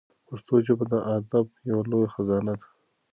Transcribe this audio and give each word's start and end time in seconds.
پښتو 0.27 0.53
ژبه 0.65 0.85
د 0.91 0.93
ادب 1.17 1.45
یوه 1.69 1.83
لویه 1.91 2.09
خزانه 2.13 2.53
ده. 2.59 2.65